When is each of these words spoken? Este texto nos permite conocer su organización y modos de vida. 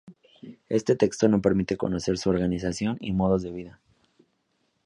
Este 0.67 0.95
texto 0.95 1.27
nos 1.27 1.41
permite 1.41 1.77
conocer 1.77 2.17
su 2.17 2.31
organización 2.31 2.97
y 3.01 3.11
modos 3.11 3.43
de 3.43 3.51
vida. 3.51 3.79